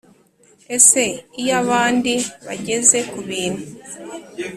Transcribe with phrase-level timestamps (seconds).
[0.77, 1.03] Ese
[1.41, 2.13] iyo abandi
[2.45, 3.65] bageze ku bintu